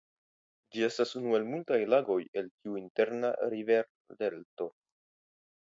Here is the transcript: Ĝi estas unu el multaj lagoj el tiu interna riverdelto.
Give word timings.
Ĝi 0.75 0.85
estas 0.85 1.11
unu 1.19 1.35
el 1.41 1.45
multaj 1.49 1.77
lagoj 1.95 2.17
el 2.41 2.49
tiu 2.63 2.79
interna 2.81 3.33
riverdelto. 3.55 4.73